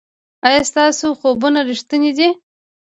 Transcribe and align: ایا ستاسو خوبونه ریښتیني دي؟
ایا 0.47 0.61
ستاسو 0.69 1.07
خوبونه 1.19 1.59
ریښتیني 1.69 2.11
دي؟ 2.17 2.29